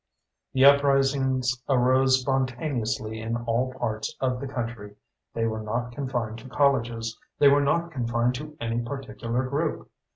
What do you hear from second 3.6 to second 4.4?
parts of